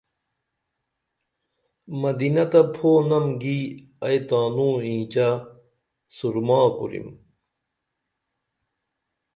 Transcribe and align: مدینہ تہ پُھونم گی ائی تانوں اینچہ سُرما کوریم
مدینہ 2.01 2.45
تہ 2.51 2.61
پُھونم 2.75 3.25
گی 3.41 3.57
ائی 4.05 4.19
تانوں 4.27 4.75
اینچہ 4.85 5.27
سُرما 6.15 6.59
کوریم 6.77 7.07